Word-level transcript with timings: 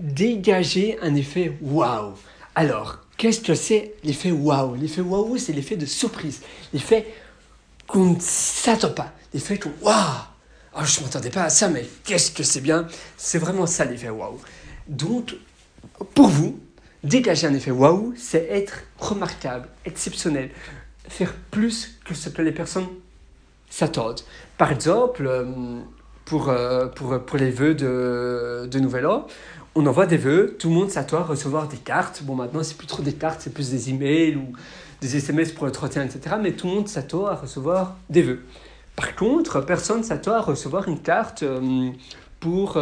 dégager 0.00 0.98
un 1.02 1.14
effet 1.14 1.56
waouh. 1.60 2.14
Alors, 2.54 2.98
qu'est-ce 3.16 3.40
que 3.40 3.54
c'est 3.54 3.94
l'effet 4.02 4.32
waouh? 4.32 4.74
L'effet 4.74 5.02
waouh, 5.02 5.36
c'est 5.36 5.52
l'effet 5.52 5.76
de 5.76 5.86
surprise, 5.86 6.40
l'effet 6.72 7.06
qu'on 7.86 8.14
ne 8.14 8.20
s'attend 8.20 8.90
pas, 8.90 9.12
l'effet 9.32 9.58
que 9.58 9.68
waouh 9.82 10.30
oh, 10.76 10.80
je 10.84 11.00
ne 11.00 11.04
m'attendais 11.04 11.30
pas 11.30 11.44
à 11.44 11.50
ça, 11.50 11.68
mais 11.68 11.86
qu'est-ce 12.04 12.30
que 12.30 12.42
c'est 12.42 12.60
bien 12.60 12.86
C'est 13.16 13.38
vraiment 13.38 13.66
ça 13.66 13.84
l'effet 13.84 14.10
waouh. 14.10 14.38
Donc, 14.88 15.36
pour 16.14 16.28
vous, 16.28 16.58
dégager 17.04 17.46
un 17.46 17.54
effet 17.54 17.70
waouh, 17.70 18.14
c'est 18.16 18.46
être 18.50 18.82
remarquable, 18.98 19.68
exceptionnel, 19.84 20.50
faire 21.08 21.34
plus 21.50 21.98
que 22.04 22.14
ce 22.14 22.28
que 22.28 22.42
les 22.42 22.52
personnes 22.52 22.88
s'attendent. 23.68 24.22
Par 24.58 24.72
exemple, 24.72 25.26
euh, 25.26 25.80
pour, 26.24 26.48
euh, 26.48 26.86
pour, 26.86 27.20
pour 27.24 27.38
les 27.38 27.50
vœux 27.50 27.74
de, 27.74 28.68
de 28.70 28.78
Nouvel 28.78 29.06
An, 29.06 29.26
on 29.74 29.86
envoie 29.86 30.06
des 30.06 30.16
vœux, 30.16 30.56
tout 30.58 30.68
le 30.68 30.74
monde 30.74 30.90
s'attend 30.90 31.18
à 31.18 31.22
recevoir 31.22 31.68
des 31.68 31.76
cartes. 31.76 32.22
Bon, 32.24 32.34
maintenant, 32.34 32.62
c'est 32.62 32.76
plus 32.76 32.86
trop 32.86 33.02
des 33.02 33.12
cartes, 33.12 33.40
c'est 33.40 33.54
plus 33.54 33.70
des 33.70 33.90
emails 33.90 34.36
ou 34.36 34.52
des 35.00 35.16
SMS 35.16 35.52
pour 35.52 35.66
le 35.66 35.72
31, 35.72 36.04
etc. 36.04 36.36
Mais 36.40 36.52
tout 36.52 36.66
le 36.66 36.74
monde 36.74 36.88
s'attend 36.88 37.26
à 37.26 37.34
recevoir 37.34 37.96
des 38.08 38.22
vœux. 38.22 38.42
Par 38.96 39.14
contre, 39.16 39.60
personne 39.60 40.02
s'attend 40.02 40.34
à 40.34 40.40
recevoir 40.40 40.88
une 40.88 41.00
carte 41.00 41.42
euh, 41.42 41.90
pour, 42.40 42.78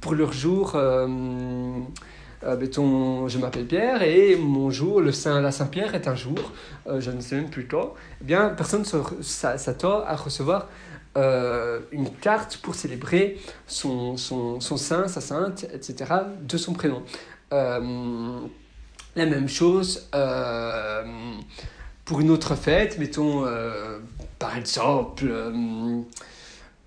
pour 0.00 0.14
leur 0.14 0.32
jour 0.32 0.76
euh, 2.44 2.56
mettons, 2.56 3.26
je 3.26 3.38
m'appelle 3.38 3.66
Pierre 3.66 4.02
et 4.02 4.36
mon 4.36 4.70
jour, 4.70 5.00
le 5.00 5.10
Saint, 5.10 5.40
la 5.40 5.50
Saint-Pierre 5.50 5.94
est 5.96 6.06
un 6.06 6.14
jour, 6.14 6.38
euh, 6.86 7.00
je 7.00 7.10
ne 7.10 7.20
sais 7.20 7.34
même 7.34 7.50
plus 7.50 7.66
quand, 7.66 7.94
eh 8.20 8.24
bien, 8.24 8.50
personne 8.50 8.84
s'attend 8.84 10.04
à 10.04 10.14
recevoir 10.14 10.68
euh, 11.18 11.80
une 11.92 12.10
carte 12.10 12.58
pour 12.58 12.74
célébrer 12.74 13.38
son, 13.66 14.16
saint, 14.16 15.08
sa 15.08 15.20
sainte, 15.20 15.64
etc., 15.74 16.12
de 16.40 16.56
son 16.56 16.72
prénom. 16.72 17.02
la 17.50 17.80
même 19.16 19.48
chose 19.48 20.08
pour 22.04 22.20
une 22.20 22.30
autre 22.30 22.54
fête, 22.54 22.98
mettons, 22.98 23.44
par 24.38 24.56
exemple, 24.56 25.30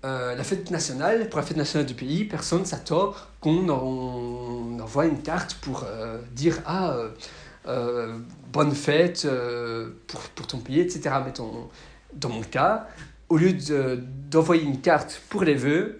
euh, 0.04 0.34
la 0.34 0.42
fête 0.42 0.70
nationale, 0.72 1.28
pour 1.28 1.38
la 1.38 1.46
fête 1.46 1.56
nationale 1.56 1.86
du 1.86 1.94
pays, 1.94 2.24
personne 2.24 2.64
s'attend 2.64 3.14
qu'on 3.40 3.68
envoie 3.68 5.06
une 5.06 5.22
carte 5.22 5.54
pour 5.54 5.84
euh, 5.84 6.18
dire 6.32 6.58
Ah, 6.66 6.96
euh, 7.68 8.18
bonne 8.52 8.74
fête 8.74 9.28
pour, 10.08 10.46
ton 10.48 10.58
pays, 10.58 10.80
etc. 10.80 11.14
Mettons, 11.24 11.68
dans 12.14 12.30
mon 12.30 12.42
cas, 12.42 12.88
au 13.32 13.38
lieu 13.38 13.54
d'envoyer 14.30 14.62
une 14.62 14.82
carte 14.82 15.22
pour 15.30 15.42
les 15.42 15.54
vœux, 15.54 15.98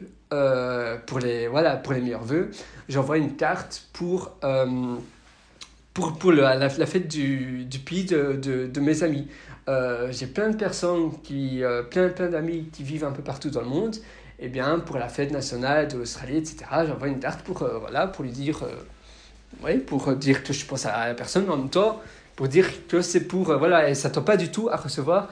pour, 1.06 1.18
les, 1.18 1.48
voilà, 1.48 1.76
pour 1.76 1.94
les 1.94 2.02
meilleurs 2.02 2.24
vœux, 2.24 2.50
j'envoie 2.90 3.16
une 3.16 3.36
carte 3.36 3.88
pour, 3.94 4.32
pour, 5.94 6.18
pour 6.18 6.32
la, 6.32 6.68
fête 6.68 7.08
du, 7.08 7.64
du 7.64 7.78
pays 7.78 8.04
de, 8.04 8.38
de, 8.66 8.80
mes 8.80 9.02
amis. 9.02 9.28
Euh, 9.68 10.08
j'ai 10.10 10.26
plein 10.26 10.50
de 10.50 10.56
personnes, 10.56 11.12
qui, 11.22 11.64
euh, 11.64 11.82
plein, 11.82 12.10
plein 12.10 12.28
d'amis 12.28 12.68
qui 12.70 12.82
vivent 12.82 13.04
un 13.04 13.12
peu 13.12 13.22
partout 13.22 13.48
dans 13.48 13.62
le 13.62 13.68
monde. 13.68 13.96
Et 14.38 14.46
eh 14.46 14.48
bien, 14.48 14.78
pour 14.80 14.98
la 14.98 15.08
fête 15.08 15.30
nationale 15.30 15.88
de 15.88 15.96
l'Australie, 15.96 16.36
etc., 16.36 16.64
j'envoie 16.86 17.08
une 17.08 17.20
carte 17.20 17.40
pour, 17.42 17.62
euh, 17.62 17.78
voilà, 17.78 18.08
pour 18.08 18.24
lui 18.24 18.32
dire, 18.32 18.62
ouais, 19.62 19.78
pour 19.78 20.14
dire 20.16 20.42
que 20.44 20.52
je 20.52 20.66
pense 20.66 20.84
à 20.84 21.08
la 21.08 21.14
personne 21.14 21.48
en 21.48 21.56
même 21.56 21.70
temps, 21.70 21.98
pour 22.36 22.48
dire 22.48 22.66
que 22.88 23.00
c'est 23.00 23.28
pour, 23.28 23.56
voilà, 23.56 23.88
et 23.88 23.94
ça 23.94 24.10
ne 24.10 24.20
pas 24.20 24.36
du 24.36 24.50
tout 24.50 24.68
à 24.68 24.76
recevoir 24.76 25.28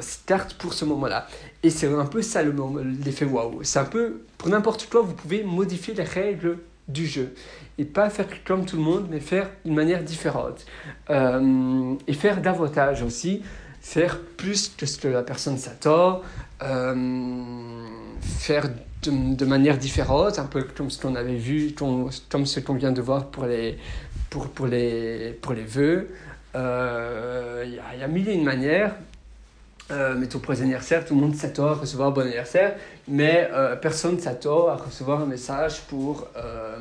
cette 0.00 0.26
carte 0.26 0.54
pour 0.54 0.74
ce 0.74 0.84
moment-là. 0.84 1.26
Et 1.62 1.70
c'est 1.70 1.86
un 1.86 2.06
peu 2.06 2.22
ça 2.22 2.42
l'effet 2.42 3.24
waouh. 3.24 3.60
C'est 3.62 3.78
un 3.78 3.84
peu, 3.84 4.22
pour 4.38 4.48
n'importe 4.48 4.88
quoi, 4.90 5.02
vous 5.02 5.14
pouvez 5.14 5.44
modifier 5.44 5.94
les 5.94 6.04
règles 6.04 6.58
du 6.90 7.06
jeu. 7.06 7.34
Et 7.78 7.84
pas 7.84 8.10
faire 8.10 8.26
comme 8.44 8.66
tout 8.66 8.76
le 8.76 8.82
monde, 8.82 9.06
mais 9.10 9.20
faire 9.20 9.48
d'une 9.64 9.74
manière 9.74 10.02
différente. 10.02 10.66
Euh, 11.08 11.94
et 12.06 12.12
faire 12.12 12.42
davantage 12.42 13.02
aussi, 13.02 13.42
faire 13.80 14.18
plus 14.36 14.74
que 14.76 14.86
ce 14.86 14.98
que 14.98 15.08
la 15.08 15.22
personne 15.22 15.56
s'attend, 15.56 16.20
euh, 16.62 17.86
faire 18.22 18.68
de, 19.02 19.44
manière 19.46 19.78
différente, 19.78 20.38
un 20.38 20.44
peu 20.44 20.64
comme 20.76 20.90
ce 20.90 21.00
qu'on 21.00 21.14
avait 21.14 21.36
vu, 21.36 21.72
comme, 21.72 22.10
ce 22.10 22.60
qu'on 22.60 22.74
vient 22.74 22.92
de 22.92 23.00
voir 23.00 23.26
pour 23.28 23.46
les, 23.46 23.78
pour, 24.28 24.48
pour 24.48 24.66
les, 24.66 25.38
pour 25.40 25.54
les 25.54 25.64
vœux. 25.64 26.10
Euh, 26.54 27.64
il 27.66 28.00
y, 28.00 28.02
a 28.02 28.08
mille 28.08 28.28
et 28.28 28.34
une 28.34 28.44
manières. 28.44 28.94
Euh, 29.90 30.14
mettons 30.14 30.38
pour 30.38 30.52
les 30.52 30.62
anniversaires, 30.62 31.04
tout 31.04 31.14
le 31.14 31.20
monde 31.20 31.34
s'attend 31.34 31.66
à 31.66 31.74
recevoir 31.74 32.08
un 32.08 32.12
bon 32.12 32.22
anniversaire, 32.22 32.76
mais 33.08 33.48
euh, 33.52 33.74
personne 33.76 34.16
ne 34.16 34.20
s'attend 34.20 34.68
à 34.68 34.76
recevoir 34.76 35.20
un 35.20 35.26
message 35.26 35.82
pour, 35.82 36.28
euh, 36.36 36.78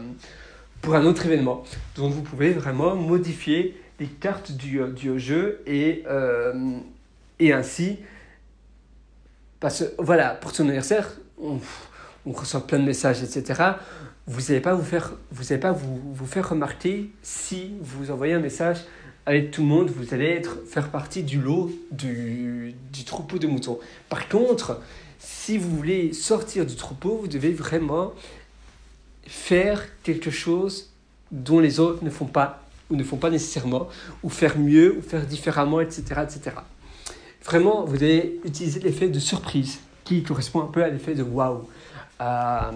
pour 0.81 0.95
un 0.95 1.05
autre 1.05 1.25
événement. 1.25 1.63
Donc 1.95 2.13
vous 2.13 2.21
pouvez 2.21 2.51
vraiment 2.51 2.95
modifier 2.95 3.81
les 3.99 4.07
cartes 4.07 4.51
du, 4.51 4.79
du 4.95 5.19
jeu 5.19 5.61
et, 5.65 6.05
et 7.39 7.51
ainsi, 7.51 7.99
parce 9.59 9.83
voilà, 9.97 10.29
pour 10.29 10.53
ton 10.53 10.63
anniversaire, 10.63 11.09
on, 11.41 11.59
on 12.25 12.31
reçoit 12.31 12.65
plein 12.65 12.79
de 12.79 12.85
messages, 12.85 13.23
etc. 13.23 13.61
Vous 14.27 14.41
n'allez 14.41 14.61
pas, 14.61 14.75
vous 14.75 14.83
faire, 14.83 15.13
vous 15.31 15.57
pas 15.57 15.71
vous, 15.71 15.99
vous 16.13 16.25
faire 16.25 16.49
remarquer 16.49 17.09
si 17.23 17.73
vous 17.81 18.11
envoyez 18.11 18.33
un 18.33 18.39
message 18.39 18.77
avec 19.25 19.51
tout 19.51 19.61
le 19.61 19.67
monde, 19.67 19.89
vous 19.89 20.13
allez 20.13 20.25
être, 20.25 20.57
faire 20.67 20.89
partie 20.89 21.23
du 21.23 21.39
lot 21.39 21.71
du, 21.91 22.75
troupeau 23.05 23.37
de 23.37 23.47
moutons. 23.47 23.79
Par 24.09 24.27
contre, 24.27 24.81
si 25.19 25.57
vous 25.57 25.75
voulez 25.75 26.13
sortir 26.13 26.65
du 26.65 26.75
troupeau, 26.75 27.19
vous 27.21 27.27
devez 27.27 27.51
vraiment 27.51 28.13
faire 29.25 29.83
quelque 30.03 30.31
chose 30.31 30.89
dont 31.31 31.59
les 31.59 31.79
autres 31.79 32.03
ne 32.03 32.09
font 32.09 32.25
pas 32.25 32.63
ou 32.89 32.95
ne 32.95 33.03
font 33.03 33.17
pas 33.17 33.29
nécessairement, 33.29 33.87
ou 34.23 34.29
faire 34.29 34.57
mieux, 34.57 34.97
ou 34.97 35.01
faire 35.01 35.25
différemment, 35.25 35.79
etc. 35.79 36.03
etc. 36.23 36.55
Vraiment, 37.43 37.85
vous 37.85 37.93
devez 37.93 38.39
utiliser 38.45 38.79
l'effet 38.79 39.09
de 39.09 39.19
surprise 39.19 39.79
qui 40.03 40.23
correspond 40.23 40.61
un 40.61 40.67
peu 40.67 40.83
à 40.83 40.89
l'effet 40.89 41.13
de 41.13 41.23
waouh. 41.23 41.67
Euh, 42.21 42.71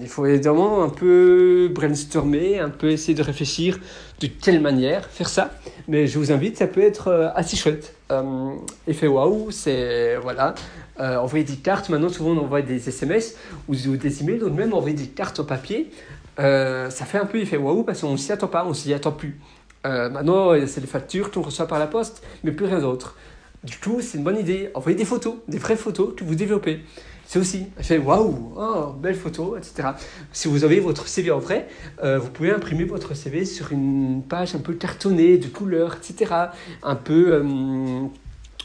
il 0.00 0.08
faut 0.08 0.24
évidemment 0.26 0.84
un 0.84 0.88
peu 0.88 1.68
brainstormer, 1.72 2.60
un 2.60 2.68
peu 2.68 2.90
essayer 2.90 3.14
de 3.14 3.22
réfléchir 3.22 3.78
de 4.20 4.28
quelle 4.28 4.60
manière 4.60 5.06
faire 5.06 5.28
ça. 5.28 5.50
Mais 5.88 6.06
je 6.06 6.18
vous 6.18 6.32
invite, 6.32 6.56
ça 6.56 6.66
peut 6.66 6.82
être 6.82 7.08
euh, 7.08 7.28
assez 7.34 7.56
chouette. 7.56 7.94
Euh, 8.12 8.50
effet 8.86 9.06
waouh, 9.06 9.50
c'est 9.50 10.16
voilà. 10.16 10.54
Euh, 11.00 11.16
envoyer 11.16 11.44
des 11.44 11.56
cartes, 11.56 11.88
maintenant 11.88 12.08
souvent 12.08 12.30
on 12.30 12.38
envoie 12.38 12.62
des 12.62 12.88
SMS 12.88 13.36
ou 13.68 13.74
des 13.74 14.22
emails, 14.22 14.38
donc 14.38 14.54
même 14.54 14.72
envoyer 14.72 14.96
des 14.96 15.06
cartes 15.06 15.40
au 15.40 15.44
papier, 15.44 15.90
ça 16.36 17.04
fait 17.04 17.18
un 17.18 17.26
peu 17.26 17.38
effet 17.38 17.56
waouh 17.56 17.84
parce 17.84 18.00
qu'on 18.00 18.12
ne 18.12 18.16
s'y 18.16 18.32
attend 18.32 18.48
pas, 18.48 18.64
on 18.64 18.74
s'y 18.74 18.92
attend 18.94 19.12
plus. 19.12 19.40
maintenant, 19.84 20.54
c'est 20.66 20.80
des 20.80 20.86
factures 20.86 21.30
qu'on 21.30 21.42
reçoit 21.42 21.66
par 21.66 21.78
la 21.78 21.86
poste, 21.86 22.22
mais 22.44 22.52
plus 22.52 22.66
rien 22.66 22.80
d'autre. 22.80 23.16
Du 23.64 23.76
coup, 23.76 24.00
c'est 24.00 24.18
une 24.18 24.24
bonne 24.24 24.38
idée. 24.38 24.70
Envoyez 24.74 24.96
des 24.96 25.04
photos, 25.04 25.34
des 25.48 25.58
vraies 25.58 25.76
photos 25.76 26.14
que 26.16 26.22
vous 26.22 26.36
développez. 26.36 26.80
C'est 27.28 27.38
aussi, 27.38 27.66
je 27.76 27.82
fais 27.82 27.98
waouh, 27.98 28.54
oh, 28.56 28.94
belle 28.98 29.14
photo, 29.14 29.58
etc. 29.58 29.90
Si 30.32 30.48
vous 30.48 30.64
avez 30.64 30.80
votre 30.80 31.06
CV 31.08 31.30
en 31.30 31.38
vrai, 31.38 31.68
euh, 32.02 32.18
vous 32.18 32.30
pouvez 32.30 32.50
imprimer 32.50 32.84
votre 32.84 33.12
CV 33.12 33.44
sur 33.44 33.70
une 33.70 34.22
page 34.26 34.54
un 34.54 34.60
peu 34.60 34.72
cartonnée, 34.72 35.36
de 35.36 35.46
couleurs, 35.46 35.96
etc. 35.96 36.34
Un 36.82 36.94
peu 36.94 37.34
euh, 37.34 37.42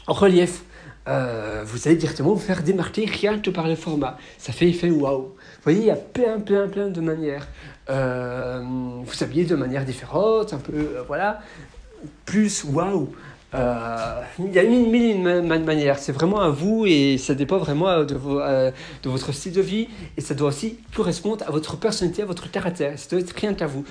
en 0.06 0.12
relief. 0.14 0.62
Euh, 1.08 1.62
vous 1.66 1.86
allez 1.86 1.96
directement 1.96 2.32
vous 2.32 2.40
faire 2.40 2.62
démarquer 2.62 3.04
rien 3.04 3.38
que 3.38 3.50
par 3.50 3.68
le 3.68 3.74
format. 3.74 4.16
Ça 4.38 4.54
fait 4.54 4.70
effet 4.70 4.90
waouh. 4.90 5.24
Vous 5.24 5.34
voyez, 5.62 5.80
il 5.80 5.86
y 5.86 5.90
a 5.90 5.96
plein, 5.96 6.40
plein, 6.40 6.66
plein 6.66 6.88
de 6.88 7.00
manières. 7.02 7.46
vous 7.86 9.22
habillez 9.22 9.44
de 9.44 9.56
manière 9.56 9.84
différente, 9.84 10.54
un 10.54 10.58
peu, 10.58 11.04
voilà. 11.06 11.42
Plus 12.24 12.64
waouh. 12.64 13.12
Euh, 13.54 14.22
il 14.40 14.52
y 14.52 14.58
a 14.58 14.64
une 14.64 14.90
mille 14.90 15.22
manières. 15.22 15.98
C'est 15.98 16.12
vraiment 16.12 16.40
à 16.40 16.48
vous 16.48 16.86
et 16.86 17.18
ça 17.18 17.34
dépend 17.34 17.58
vraiment 17.58 18.02
de, 18.02 18.18
euh, 18.24 18.70
de, 19.02 19.08
votre 19.08 19.32
style 19.32 19.52
de 19.52 19.60
vie 19.60 19.88
et 20.16 20.20
ça 20.20 20.34
doit 20.34 20.48
aussi 20.48 20.78
correspondre 20.94 21.44
à 21.46 21.52
votre 21.52 21.76
personnalité, 21.76 22.22
à 22.22 22.26
votre 22.26 22.50
caractère. 22.50 22.98
Ça 22.98 23.10
doit 23.10 23.20
être 23.20 23.32
rien 23.32 23.54
qu'à 23.54 23.66
vous. 23.66 23.84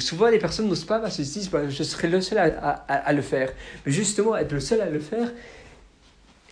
Souvent, 0.00 0.28
les 0.28 0.38
personnes 0.38 0.68
n'osent 0.68 0.84
pas 0.84 0.98
parce 0.98 1.16
se 1.16 1.22
disent 1.22 1.50
bah, 1.50 1.68
je 1.68 1.82
serai 1.82 2.08
le 2.08 2.20
seul 2.20 2.38
à, 2.38 2.44
à, 2.88 3.12
le 3.12 3.22
faire. 3.22 3.50
Mais 3.86 3.92
justement, 3.92 4.36
être 4.36 4.52
le 4.52 4.60
seul 4.60 4.80
à 4.80 4.90
le 4.90 4.98
faire, 4.98 5.30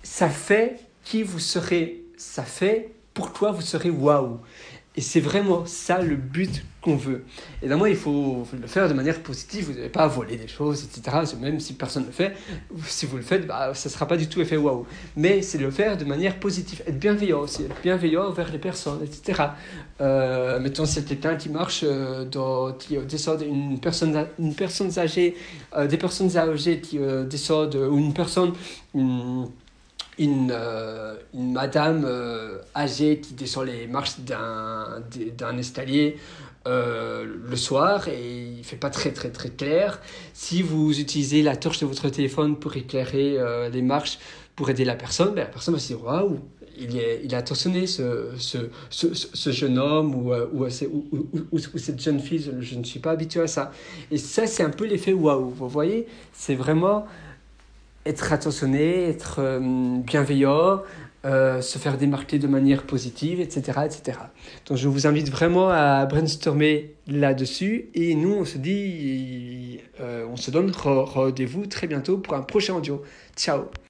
ça 0.03 0.29
fait 0.29 0.81
qui 1.05 1.23
vous 1.23 1.41
serez. 1.41 2.03
Ça 2.17 2.43
fait 2.45 2.93
pourquoi 3.13 3.51
vous 3.51 3.63
serez 3.63 3.91
waouh. 3.91 4.39
Et 4.97 5.03
c'est 5.03 5.21
vraiment 5.21 5.67
ça 5.67 6.01
le 6.03 6.17
but 6.17 6.65
qu'on 6.81 6.97
veut. 6.97 7.23
Évidemment, 7.63 7.87
il 7.87 7.95
faut 7.95 8.45
le 8.61 8.67
faire 8.67 8.89
de 8.89 8.95
manière 8.95 9.23
positive. 9.23 9.67
Vous 9.67 9.73
n'avez 9.75 9.89
pas 9.89 10.03
à 10.03 10.09
voler 10.09 10.37
des 10.37 10.49
choses, 10.49 10.85
etc. 10.85 11.17
Même 11.41 11.61
si 11.61 11.75
personne 11.75 12.03
ne 12.03 12.09
le 12.09 12.13
fait, 12.13 12.35
si 12.87 13.07
vous 13.07 13.17
le 13.17 13.23
faites, 13.23 13.47
bah, 13.47 13.73
ça 13.75 13.89
ne 13.89 13.93
sera 13.93 14.07
pas 14.07 14.17
du 14.17 14.29
tout 14.29 14.41
effet 14.41 14.57
waouh. 14.57 14.87
Mais 15.17 15.43
c'est 15.43 15.59
le 15.59 15.71
faire 15.71 15.97
de 15.97 16.05
manière 16.05 16.41
positive. 16.41 16.83
Être 16.87 16.99
bienveillant 16.99 17.41
aussi, 17.41 17.63
être 17.63 17.81
bienveillant 17.83 18.25
envers 18.25 18.51
les 18.51 18.59
personnes, 18.59 19.01
etc. 19.05 19.43
Euh, 20.01 20.59
mettons, 20.59 20.87
c'est 20.87 21.05
quelqu'un 21.05 21.37
qui 21.37 21.51
marche, 21.51 21.83
euh, 21.85 22.25
dans, 22.25 22.73
qui 22.73 22.97
descend 22.99 23.43
une 23.43 23.79
personne, 23.79 24.27
une 24.39 24.55
personne 24.55 24.99
âgée, 24.99 25.37
euh, 25.77 25.87
des 25.87 25.99
personnes 25.99 26.37
âgées 26.37 26.81
qui 26.81 26.99
descendent, 27.29 27.77
ou 27.77 27.99
une 27.99 28.15
personne, 28.15 28.55
une, 30.21 30.55
une 31.35 31.53
madame 31.53 32.07
âgée 32.77 33.21
qui 33.21 33.35
descend 33.35 33.67
les 33.67 33.87
marches 33.89 34.21
d'un, 34.21 35.59
escalier 35.59 36.17
le 36.67 37.57
soir 37.57 38.07
et 38.09 38.55
il 38.59 38.65
fait 38.65 38.77
pas 38.77 38.91
très 38.91 39.13
très 39.13 39.31
très 39.31 39.51
clair. 39.51 40.01
Si 40.33 40.63
vous 40.63 41.01
utilisez 41.01 41.43
la 41.43 41.57
torche 41.57 41.81
de 41.81 41.87
votre 41.87 42.09
téléphone 42.09 42.57
pour 42.57 42.77
éclairer 42.77 43.39
les 43.73 43.83
marches 43.83 44.19
pour 44.57 44.69
aider 44.69 44.85
la 44.85 44.95
personne, 44.95 45.31
ben, 45.31 45.41
la 45.41 45.47
personne 45.47 45.75
va 45.75 45.81
se 45.81 45.87
dire 45.89 46.05
waouh, 46.05 46.39
il, 46.81 46.97
est, 46.97 47.21
il 47.25 47.35
a 47.35 47.39
attentionné 47.39 47.87
ce, 47.87 48.31
ce, 48.39 48.59
ce, 48.91 49.51
jeune 49.51 49.79
homme 49.79 50.31
euh, 50.31 50.47
ou, 50.53 50.67
ou, 51.13 51.29
ou, 51.53 51.59
cette 51.79 52.01
jeune 52.01 52.21
fille, 52.21 52.51
je 52.61 52.75
ne 52.75 52.85
suis 52.85 53.01
pas 53.01 53.13
habitué 53.13 53.41
à 53.41 53.47
ça. 53.47 53.73
Et 54.11 54.17
ça, 54.17 54.47
c'est 54.47 54.63
un 54.63 54.71
peu 54.71 54.87
l'effet 54.87 55.13
waouh. 55.13 55.51
Vous 55.51 55.69
voyez, 55.69 56.07
c'est 56.33 56.55
vraiment 56.55 57.07
être 58.07 58.33
attentionné, 58.33 59.09
être 59.09 59.37
euh, 59.39 59.99
bienveillant, 59.99 60.83
euh, 61.25 61.61
se 61.61 61.79
faire 61.79 61.99
démarquer 61.99 62.39
de 62.39 62.47
manière 62.47 62.85
positive, 62.85 63.41
etc., 63.41 63.81
etc. 63.85 64.19
Donc 64.67 64.79
je 64.79 64.89
vous 64.89 65.07
invite 65.07 65.31
vraiment 65.31 65.69
à 65.69 66.07
brainstormer 66.07 66.95
là-dessus 67.07 67.91
et 67.95 68.15
nous 68.15 68.33
on 68.33 68.45
se 68.45 68.59
dit, 68.59 69.81
on 70.01 70.37
se 70.37 70.51
donne 70.51 70.73
rendez-vous 70.75 71.67
très 71.67 71.87
bientôt 71.87 72.19
pour 72.19 72.35
un 72.35 72.43
prochain 72.43 72.75
audio. 72.75 73.03
Ciao 73.37 73.71